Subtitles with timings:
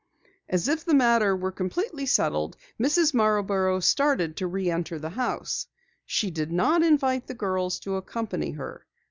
[0.49, 3.13] As if the matter were completely settled, Mrs.
[3.13, 5.67] Marborough started to reënter the house.
[6.07, 8.87] She did not invite the girls to accompany her.